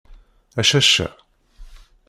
A 0.61 0.63
cacca! 0.69 1.07